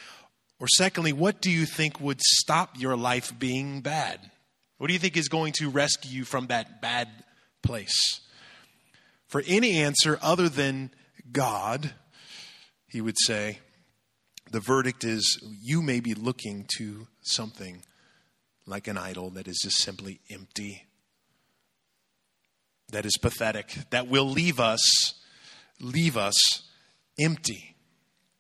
[0.61, 4.21] Or, secondly, what do you think would stop your life being bad?
[4.77, 7.09] What do you think is going to rescue you from that bad
[7.67, 8.21] place?
[9.27, 10.91] For any answer other than
[11.33, 11.93] God,
[12.89, 13.59] he would say,
[14.51, 17.83] the verdict is you may be looking to something
[18.67, 20.87] like an idol that is just simply empty
[22.91, 25.15] that is pathetic, that will leave us,
[25.81, 26.35] leave us
[27.19, 27.75] empty.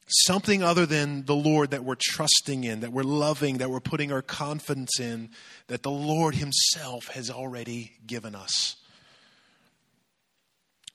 [0.08, 4.12] Something other than the Lord that we're trusting in, that we're loving, that we're putting
[4.12, 5.30] our confidence in,
[5.66, 8.76] that the Lord Himself has already given us.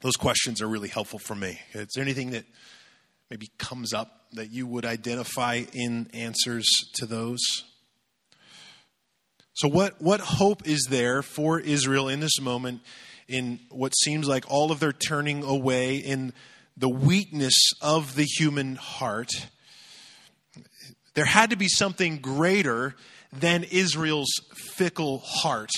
[0.02, 1.60] Those questions are really helpful for me.
[1.74, 2.46] Is there anything that
[3.30, 7.40] maybe comes up that you would identify in answers to those?
[9.54, 12.82] So, what, what hope is there for Israel in this moment
[13.28, 16.34] in what seems like all of their turning away, in
[16.76, 19.30] the weakness of the human heart,
[21.14, 22.96] there had to be something greater
[23.32, 25.72] than Israel's fickle heart.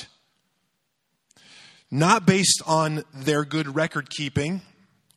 [1.93, 4.63] Not based on their good record keeping,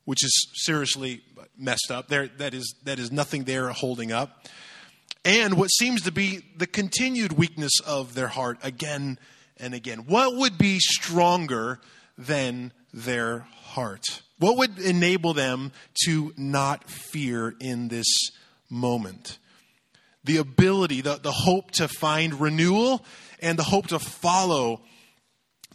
[0.05, 1.23] which is seriously
[1.57, 2.07] messed up.
[2.07, 4.45] There, that, is, that is nothing there holding up.
[5.25, 9.17] And what seems to be the continued weakness of their heart again
[9.57, 10.05] and again.
[10.05, 11.79] What would be stronger
[12.15, 14.21] than their heart?
[14.37, 15.71] What would enable them
[16.05, 18.29] to not fear in this
[18.69, 19.39] moment?
[20.23, 23.03] The ability, the, the hope to find renewal,
[23.41, 24.81] and the hope to follow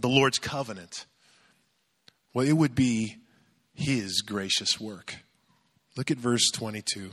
[0.00, 1.07] the Lord's covenant.
[2.35, 3.16] Well, it would be
[3.74, 5.16] His gracious work.
[5.96, 7.11] Look at verse 22.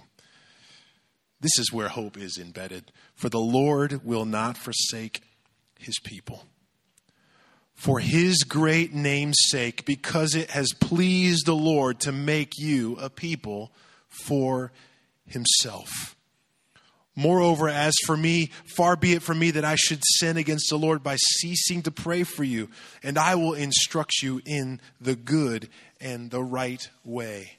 [1.41, 2.91] This is where hope is embedded.
[3.15, 5.21] For the Lord will not forsake
[5.77, 6.43] his people.
[7.73, 13.09] For his great name's sake, because it has pleased the Lord to make you a
[13.09, 13.71] people
[14.09, 14.73] for
[15.25, 16.17] himself.
[17.19, 20.77] Moreover, as for me, far be it from me that I should sin against the
[20.77, 22.69] Lord by ceasing to pray for you,
[23.03, 25.67] and I will instruct you in the good
[25.99, 27.57] and the right way.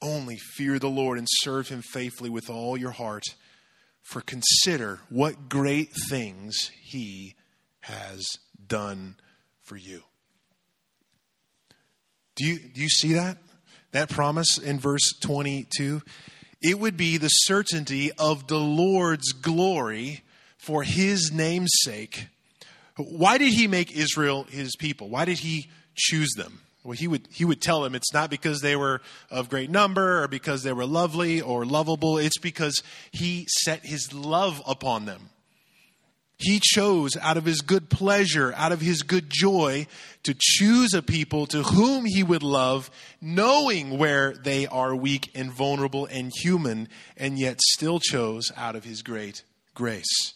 [0.00, 3.24] Only fear the Lord and serve him faithfully with all your heart,
[4.00, 7.34] for consider what great things he
[7.80, 8.24] has
[8.64, 9.16] done
[9.60, 10.02] for you.
[12.36, 13.38] Do you, do you see that?
[13.90, 16.00] That promise in verse 22?
[16.62, 20.22] It would be the certainty of the Lord's glory
[20.58, 22.28] for his name's sake.
[22.96, 25.08] Why did he make Israel his people?
[25.08, 26.60] Why did he choose them?
[26.84, 30.22] Well, he would, he would tell them it's not because they were of great number
[30.22, 32.18] or because they were lovely or lovable.
[32.18, 35.30] It's because he set his love upon them.
[36.42, 39.86] He chose out of his good pleasure, out of his good joy,
[40.24, 45.52] to choose a people to whom he would love, knowing where they are weak and
[45.52, 50.34] vulnerable and human, and yet still chose out of his great grace.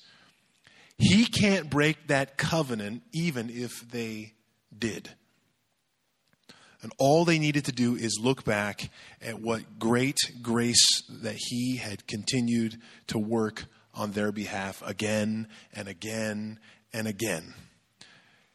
[0.96, 4.34] He can't break that covenant even if they
[4.76, 5.10] did.
[6.82, 8.90] And all they needed to do is look back
[9.20, 13.64] at what great grace that he had continued to work
[13.96, 16.58] on their behalf again and again
[16.92, 17.54] and again.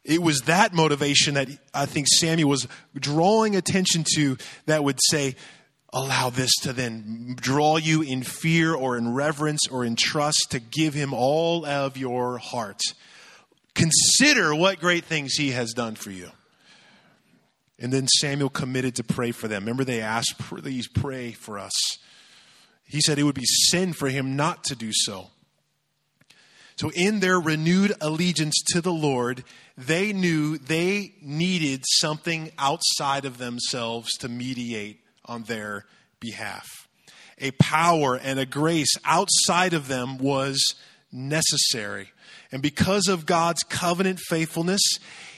[0.04, 2.66] It was that motivation that I think Samuel was
[2.98, 5.36] drawing attention to that would say,
[5.92, 10.58] allow this to then draw you in fear or in reverence or in trust to
[10.58, 12.80] give him all of your heart.
[13.74, 16.30] Consider what great things he has done for you.
[17.78, 19.64] And then Samuel committed to pray for them.
[19.64, 21.72] Remember, they asked, please pray for us.
[22.92, 25.30] He said it would be sin for him not to do so.
[26.76, 29.44] So, in their renewed allegiance to the Lord,
[29.78, 35.86] they knew they needed something outside of themselves to mediate on their
[36.20, 36.68] behalf.
[37.38, 40.74] A power and a grace outside of them was
[41.10, 42.12] necessary.
[42.50, 44.82] And because of God's covenant faithfulness,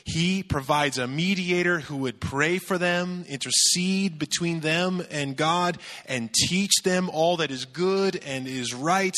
[0.05, 6.33] he provides a mediator who would pray for them, intercede between them and God, and
[6.33, 9.15] teach them all that is good and is right.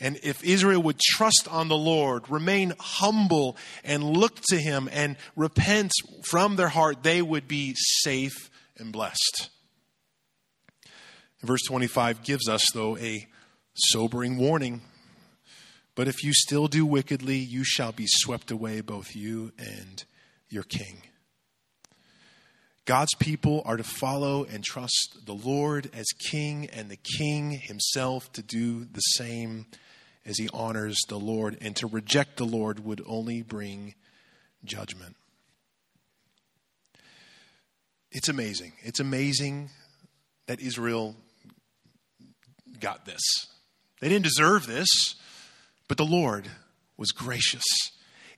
[0.00, 5.16] And if Israel would trust on the Lord, remain humble, and look to Him and
[5.36, 5.92] repent
[6.24, 9.50] from their heart, they would be safe and blessed.
[11.42, 13.28] Verse 25 gives us, though, a
[13.74, 14.80] sobering warning.
[15.94, 20.04] But if you still do wickedly, you shall be swept away, both you and
[20.50, 21.02] your king.
[22.84, 28.32] God's people are to follow and trust the Lord as king, and the king himself
[28.32, 29.66] to do the same
[30.24, 31.58] as he honors the Lord.
[31.60, 33.94] And to reject the Lord would only bring
[34.64, 35.16] judgment.
[38.10, 38.72] It's amazing.
[38.80, 39.68] It's amazing
[40.46, 41.14] that Israel
[42.80, 43.20] got this.
[44.00, 44.88] They didn't deserve this,
[45.88, 46.48] but the Lord
[46.96, 47.64] was gracious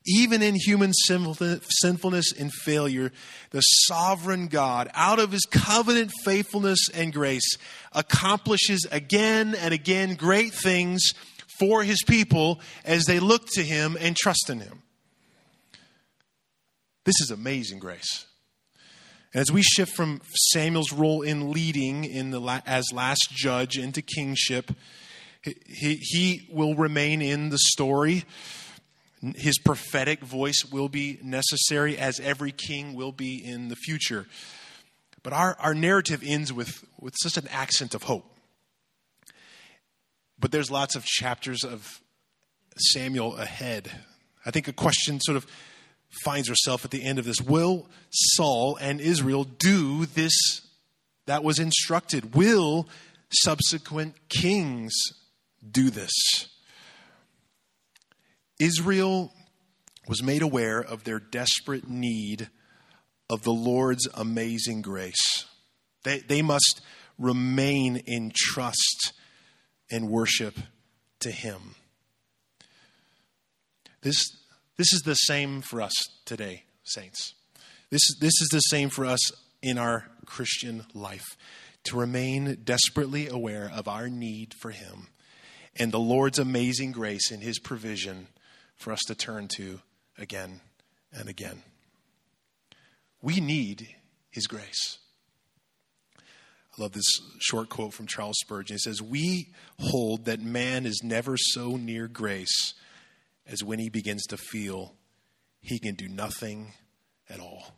[0.06, 3.12] even in human sinfulness and failure,
[3.50, 7.56] the sovereign God, out of his covenant faithfulness and grace,
[7.92, 11.12] accomplishes again and again great things
[11.58, 14.82] for his people as they look to him and trust in him.
[17.04, 18.26] This is amazing grace.
[19.32, 24.02] And as we shift from Samuel's role in leading in the, as last judge into
[24.02, 24.72] kingship,
[25.42, 28.24] he, he will remain in the story
[29.36, 34.26] his prophetic voice will be necessary, as every king will be in the future.
[35.22, 38.24] But our, our narrative ends with, with such an accent of hope.
[40.38, 42.00] But there's lots of chapters of
[42.78, 43.90] Samuel ahead.
[44.46, 45.46] I think a question sort of
[46.24, 50.32] finds herself at the end of this Will Saul and Israel do this
[51.26, 52.34] that was instructed?
[52.34, 52.88] Will
[53.30, 54.94] subsequent kings
[55.68, 56.12] do this?
[58.60, 59.32] Israel
[60.06, 62.48] was made aware of their desperate need
[63.28, 65.46] of the Lord's amazing grace.
[66.04, 66.80] They, they must
[67.18, 69.12] remain in trust
[69.90, 70.58] and worship
[71.20, 71.74] to Him.
[74.02, 74.24] This,
[74.76, 77.34] this is the same for us today, saints.
[77.90, 79.20] This, this is the same for us
[79.62, 81.36] in our Christian life
[81.84, 85.08] to remain desperately aware of our need for Him
[85.76, 88.26] and the Lord's amazing grace and His provision
[88.80, 89.80] for us to turn to
[90.18, 90.60] again
[91.12, 91.62] and again.
[93.22, 93.88] We need
[94.30, 94.98] His grace.
[96.18, 98.74] I love this short quote from Charles Spurgeon.
[98.74, 102.74] He says, We hold that man is never so near grace
[103.46, 104.94] as when he begins to feel
[105.60, 106.72] he can do nothing
[107.28, 107.74] at all.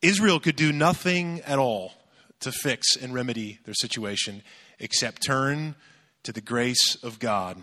[0.00, 1.92] Israel could do nothing at all
[2.40, 4.42] to fix and remedy their situation
[4.78, 5.74] except turn
[6.22, 7.62] to the grace of God.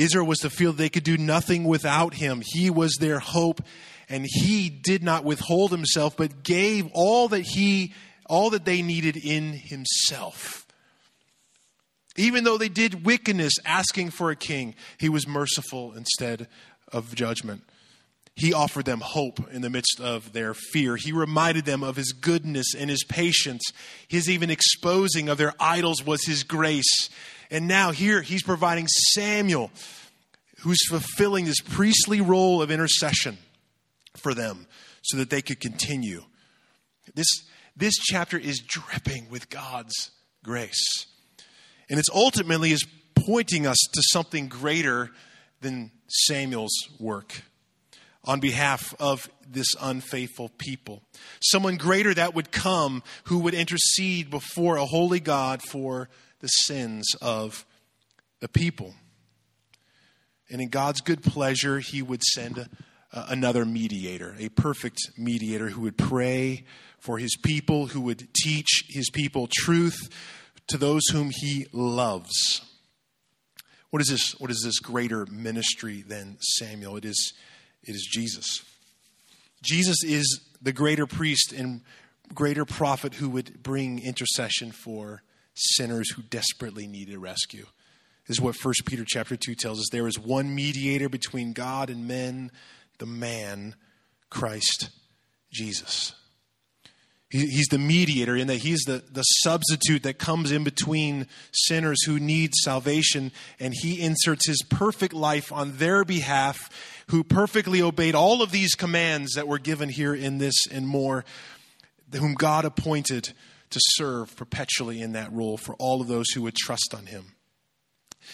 [0.00, 2.42] Israel was to feel they could do nothing without him.
[2.44, 3.62] He was their hope,
[4.08, 7.92] and he did not withhold himself, but gave all that he
[8.26, 10.64] all that they needed in himself.
[12.16, 16.46] Even though they did wickedness asking for a king, he was merciful instead
[16.92, 17.64] of judgment.
[18.36, 20.96] He offered them hope in the midst of their fear.
[20.96, 23.62] He reminded them of his goodness and his patience.
[24.08, 27.10] His even exposing of their idols was his grace.
[27.50, 29.70] And now, here, he's providing Samuel,
[30.60, 33.38] who's fulfilling this priestly role of intercession
[34.16, 34.66] for them
[35.02, 36.22] so that they could continue.
[37.14, 37.44] This,
[37.76, 40.10] this chapter is dripping with God's
[40.44, 41.06] grace.
[41.88, 45.10] And it's ultimately is pointing us to something greater
[45.60, 47.42] than Samuel's work
[48.24, 51.02] on behalf of this unfaithful people.
[51.40, 56.08] Someone greater that would come who would intercede before a holy God for
[56.40, 57.64] the sins of
[58.40, 58.94] the people.
[60.50, 62.68] And in God's good pleasure, he would send
[63.12, 66.64] another mediator, a perfect mediator who would pray
[66.98, 70.08] for his people, who would teach his people truth
[70.68, 72.62] to those whom he loves.
[73.90, 74.32] What is this?
[74.38, 76.96] What is this greater ministry than Samuel?
[76.96, 77.32] It is
[77.82, 78.62] it is Jesus.
[79.62, 81.82] Jesus is the greater priest and
[82.32, 85.22] greater prophet who would bring intercession for
[85.54, 87.66] sinners who desperately needed rescue.
[88.26, 89.88] This is what 1 Peter chapter 2 tells us.
[89.90, 92.50] There is one mediator between God and men,
[92.98, 93.74] the man,
[94.28, 94.90] Christ
[95.50, 96.14] Jesus.
[97.30, 102.18] He's the mediator in that he's the, the substitute that comes in between sinners who
[102.18, 103.30] need salvation,
[103.60, 106.58] and he inserts his perfect life on their behalf,
[107.08, 111.24] who perfectly obeyed all of these commands that were given here in this and more,
[112.12, 113.32] whom God appointed
[113.70, 117.34] to serve perpetually in that role for all of those who would trust on him.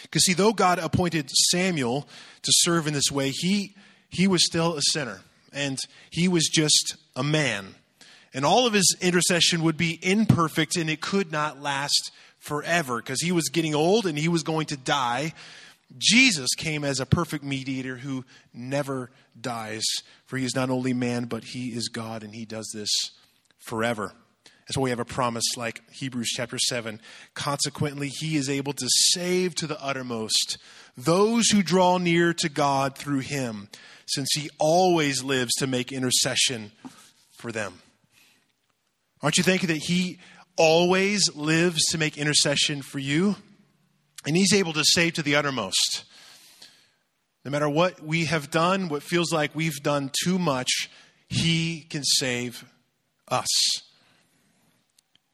[0.03, 2.09] Because, see, though God appointed Samuel
[2.43, 3.75] to serve in this way, he,
[4.09, 5.21] he was still a sinner,
[5.53, 5.79] and
[6.11, 7.75] he was just a man
[8.37, 13.23] and all of his intercession would be imperfect and it could not last forever because
[13.23, 15.33] he was getting old and he was going to die.
[15.97, 19.11] Jesus came as a perfect mediator who never
[19.41, 19.85] dies,
[20.27, 22.91] for he is not only man, but he is God, and he does this
[23.59, 24.13] forever.
[24.67, 27.01] That's why we have a promise like Hebrews chapter 7.
[27.35, 30.59] Consequently, he is able to save to the uttermost
[30.97, 33.69] those who draw near to God through him,
[34.07, 36.73] since he always lives to make intercession
[37.37, 37.81] for them.
[39.23, 40.19] Aren't you thinking that He
[40.57, 43.37] always lives to make intercession for you?
[44.27, 46.05] And He's able to save to the uttermost.
[47.45, 50.91] No matter what we have done, what feels like we've done too much,
[51.29, 52.65] He can save
[53.29, 53.49] us.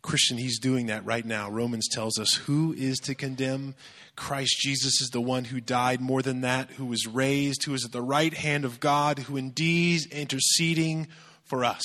[0.02, 1.48] Christian, He's doing that right now.
[1.48, 3.74] Romans tells us who is to condemn?
[4.16, 7.84] Christ Jesus is the one who died more than that, who was raised, who is
[7.84, 11.06] at the right hand of God, who indeed is interceding
[11.44, 11.84] for us.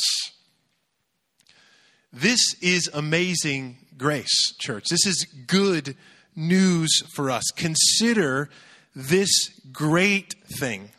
[2.12, 4.86] This is amazing grace, church.
[4.90, 5.96] This is good
[6.36, 7.44] news for us.
[7.56, 8.50] Consider
[8.96, 9.30] this
[9.72, 10.90] great thing,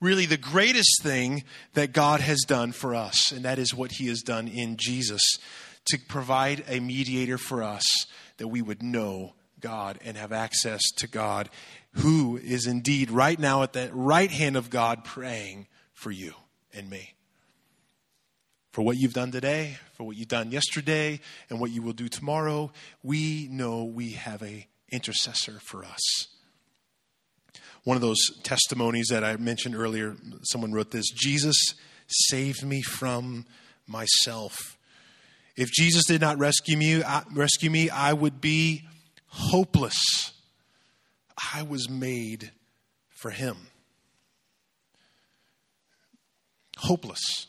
[0.00, 1.44] really the greatest thing
[1.74, 5.38] that God has done for us, and that is what He has done in Jesus
[5.86, 7.84] to provide a mediator for us
[8.36, 11.50] that we would know God and have access to God,
[11.94, 16.34] who is indeed right now at the right hand of God praying for you
[16.72, 17.14] and me
[18.72, 22.08] for what you've done today, for what you've done yesterday, and what you will do
[22.08, 22.70] tomorrow.
[23.02, 26.28] We know we have a intercessor for us.
[27.84, 31.56] One of those testimonies that I mentioned earlier, someone wrote this Jesus
[32.06, 33.46] saved me from
[33.86, 34.76] myself.
[35.56, 38.84] If Jesus did not rescue me, rescue me, I would be
[39.26, 40.32] hopeless.
[41.52, 42.52] I was made
[43.08, 43.56] for him.
[46.78, 47.46] Hopeless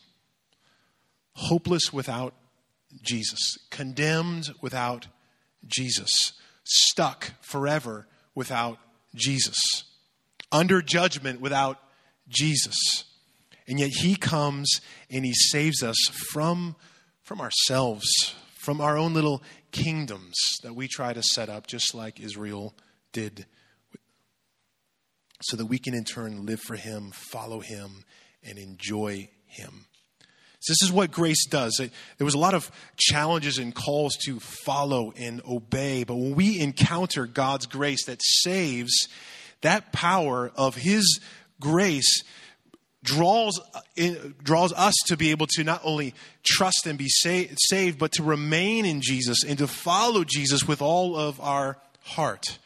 [1.41, 2.33] hopeless without
[3.01, 5.07] Jesus, condemned without
[5.65, 6.33] Jesus,
[6.63, 8.77] stuck forever without
[9.15, 9.57] Jesus,
[10.51, 11.77] under judgment without
[12.27, 13.05] Jesus.
[13.67, 15.97] And yet he comes and he saves us
[16.31, 16.75] from,
[17.31, 22.19] from ourselves, from our own little kingdoms that we try to set up, just like
[22.19, 22.73] Israel
[23.13, 23.45] did,
[25.41, 28.03] so that we can in turn live for him, follow him,
[28.43, 29.85] and enjoy him.
[30.59, 31.79] So This is what grace does.
[31.79, 36.59] There was a lot of challenges and calls to follow and obey, but when we
[36.59, 39.07] encounter God's grace that saves,
[39.61, 41.21] that power of His
[41.61, 42.25] grace
[43.03, 48.11] draws uh, draws us to be able to not only trust and be saved, but
[48.13, 52.59] to remain in Jesus and to follow Jesus with all of our heart.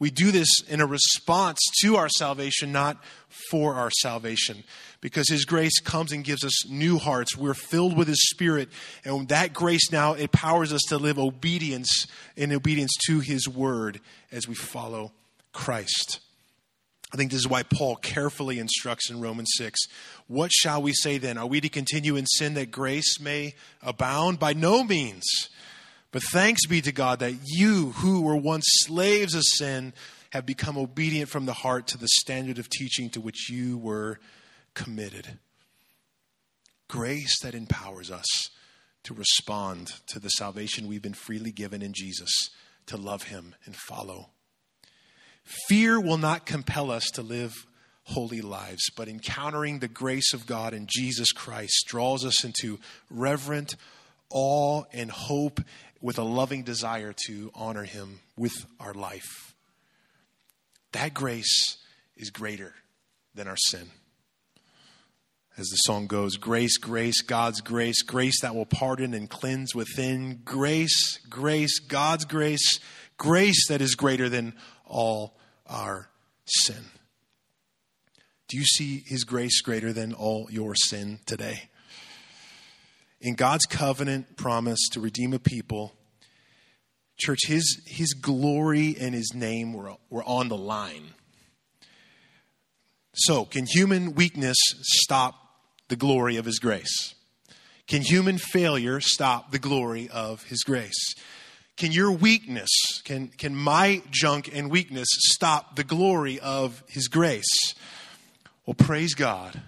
[0.00, 3.02] We do this in a response to our salvation, not
[3.50, 4.62] for our salvation,
[5.00, 7.36] because His grace comes and gives us new hearts.
[7.36, 8.68] We're filled with His Spirit,
[9.04, 12.06] and that grace now empowers us to live obedience
[12.36, 14.00] in obedience to His Word
[14.30, 15.12] as we follow
[15.52, 16.20] Christ.
[17.12, 19.80] I think this is why Paul carefully instructs in Romans 6
[20.26, 21.38] What shall we say then?
[21.38, 24.38] Are we to continue in sin that grace may abound?
[24.38, 25.24] By no means.
[26.10, 29.92] But thanks be to God that you, who were once slaves of sin,
[30.30, 34.18] have become obedient from the heart to the standard of teaching to which you were
[34.74, 35.38] committed.
[36.88, 38.50] Grace that empowers us
[39.04, 42.30] to respond to the salvation we've been freely given in Jesus,
[42.86, 44.30] to love Him and follow.
[45.66, 47.66] Fear will not compel us to live
[48.02, 52.78] holy lives, but encountering the grace of God in Jesus Christ draws us into
[53.10, 53.76] reverent
[54.30, 55.60] awe and hope
[56.00, 59.54] with a loving desire to honor Him with our life.
[60.92, 61.78] That grace
[62.16, 62.74] is greater
[63.34, 63.88] than our sin.
[65.56, 70.40] As the song goes, grace, grace, God's grace, grace that will pardon and cleanse within,
[70.44, 72.78] grace, grace, God's grace,
[73.16, 74.52] grace that is greater than
[74.86, 75.37] all
[75.68, 76.08] our
[76.44, 76.84] sin.
[78.48, 81.68] Do you see His grace greater than all your sin today?
[83.20, 85.92] In God's covenant promise to redeem a people,
[87.18, 91.14] church, His, his glory and His name were, were on the line.
[93.14, 95.34] So, can human weakness stop
[95.88, 97.14] the glory of His grace?
[97.88, 101.14] Can human failure stop the glory of His grace?
[101.78, 102.68] Can your weakness,
[103.04, 107.74] can, can my junk and weakness stop the glory of His grace?
[108.66, 109.60] Well, praise God.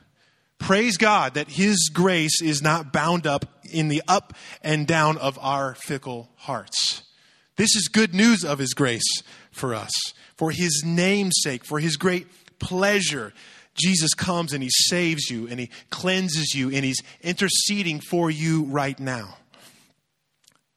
[0.59, 5.39] Praise God that His grace is not bound up in the up and down of
[5.41, 7.05] our fickle hearts.
[7.55, 9.93] This is good news of His grace for us.
[10.37, 12.27] For His name's sake, for His great
[12.59, 13.33] pleasure,
[13.75, 18.65] Jesus comes and He saves you and He cleanses you and He's interceding for you
[18.65, 19.37] right now.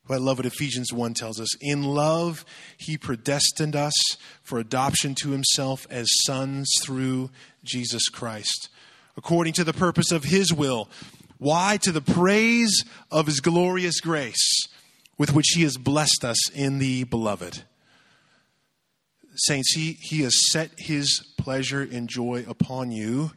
[0.09, 1.55] I love what Ephesians 1 tells us.
[1.61, 2.43] In love,
[2.77, 3.93] he predestined us
[4.41, 7.29] for adoption to himself as sons through
[7.63, 8.67] Jesus Christ,
[9.15, 10.89] according to the purpose of his will.
[11.37, 11.77] Why?
[11.83, 14.67] To the praise of his glorious grace,
[15.17, 17.63] with which he has blessed us in the beloved.
[19.35, 23.31] Saints, he, he has set his pleasure and joy upon you,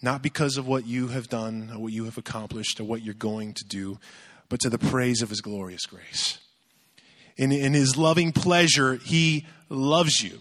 [0.00, 3.14] not because of what you have done or what you have accomplished or what you're
[3.14, 3.98] going to do
[4.52, 6.36] but to the praise of his glorious grace.
[7.38, 10.40] In, in his loving pleasure, he loves you.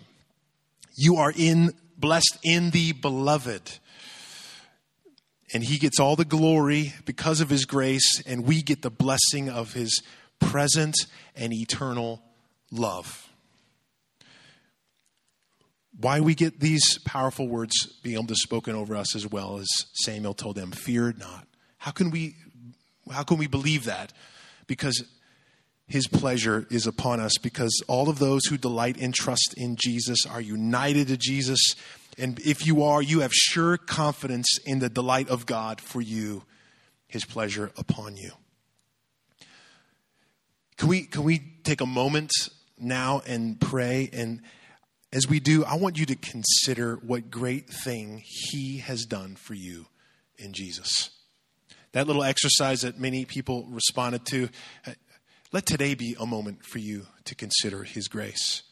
[0.97, 3.79] You are in blessed in the beloved.
[5.53, 9.49] And he gets all the glory because of his grace, and we get the blessing
[9.49, 10.03] of his
[10.41, 10.97] present
[11.33, 12.21] and eternal
[12.69, 13.29] love.
[15.97, 19.69] Why we get these powerful words being able to spoken over us as well as
[19.93, 21.47] Samuel told them, fear not.
[21.77, 22.35] How can we
[23.11, 24.13] how can we believe that?
[24.67, 25.03] Because
[25.87, 30.25] his pleasure is upon us, because all of those who delight and trust in Jesus
[30.25, 31.75] are united to Jesus.
[32.17, 36.43] And if you are, you have sure confidence in the delight of God for you,
[37.07, 38.31] his pleasure upon you.
[40.77, 42.31] Can we, can we take a moment
[42.79, 44.09] now and pray?
[44.13, 44.41] And
[45.13, 49.53] as we do, I want you to consider what great thing he has done for
[49.53, 49.87] you
[50.37, 51.11] in Jesus
[51.93, 54.49] that little exercise that many people responded to,
[54.87, 54.91] uh,
[55.51, 58.63] let today be a moment for you to consider His grace.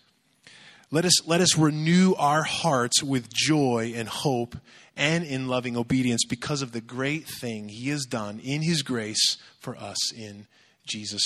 [0.91, 4.55] Let us, let us renew our hearts with joy and hope
[4.95, 9.37] and in loving obedience because of the great thing He has done in His grace
[9.59, 10.47] for us in
[10.87, 11.21] Jesus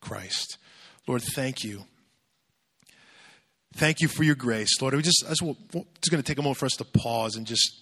[0.00, 0.58] Christ.
[1.06, 1.84] Lord, thank you.
[3.74, 4.80] Thank you for your grace.
[4.80, 7.36] Lord, we just, I just, just going to take a moment for us to pause
[7.36, 7.80] and just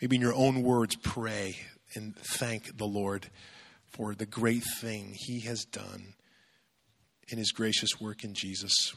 [0.00, 1.56] maybe in your own words pray
[1.96, 3.28] and thank the Lord
[3.86, 6.14] for the great thing He has done
[7.28, 8.94] in His gracious work in Jesus.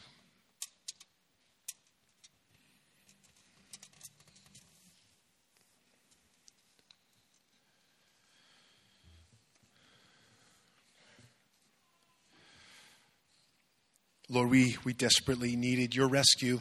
[14.32, 16.60] Lord, we, we desperately needed your rescue.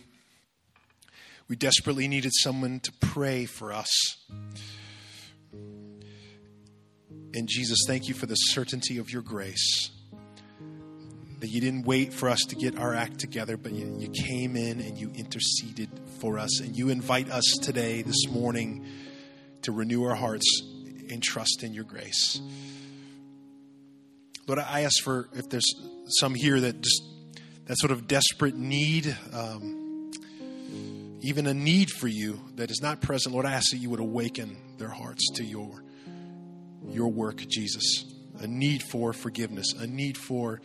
[1.47, 3.89] We desperately needed someone to pray for us.
[7.33, 9.91] And Jesus, thank you for the certainty of your grace.
[11.39, 14.55] That you didn't wait for us to get our act together, but you, you came
[14.55, 16.59] in and you interceded for us.
[16.59, 18.85] And you invite us today, this morning,
[19.61, 20.45] to renew our hearts
[21.09, 22.41] and trust in your grace.
[24.47, 25.71] Lord, I ask for if there's
[26.19, 27.03] some here that just
[27.65, 30.11] that sort of desperate need, um,
[31.21, 33.99] even a need for you that is not present, Lord, I ask that you would
[33.99, 35.83] awaken their hearts to your
[36.87, 38.05] your work, Jesus.
[38.39, 40.61] A need for forgiveness, a need for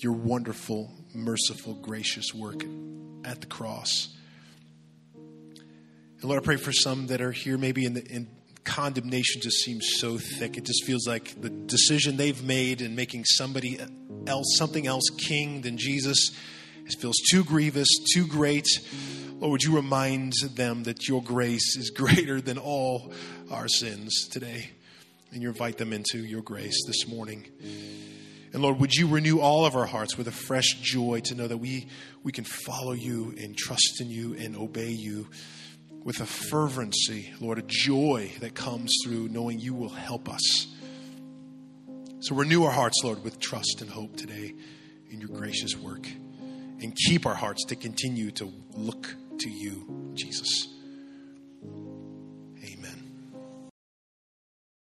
[0.00, 2.64] your wonderful, merciful, gracious work
[3.24, 4.14] at the cross.
[5.14, 8.28] And Lord, I pray for some that are here, maybe in the in
[8.64, 10.56] condemnation just seems so thick.
[10.56, 13.78] It just feels like the decision they've made in making somebody
[14.26, 16.32] else, something else, king than Jesus,
[16.84, 18.66] it feels too grievous, too great.
[19.38, 23.12] Lord, would you remind them that your grace is greater than all
[23.50, 24.70] our sins today?
[25.32, 27.46] And you invite them into your grace this morning.
[28.52, 31.46] And Lord, would you renew all of our hearts with a fresh joy to know
[31.46, 31.88] that we,
[32.22, 35.28] we can follow you and trust in you and obey you
[36.04, 40.68] with a fervency, Lord, a joy that comes through knowing you will help us.
[42.20, 44.54] So renew our hearts, Lord, with trust and hope today
[45.10, 46.06] in your gracious work.
[46.80, 50.75] And keep our hearts to continue to look to you, Jesus.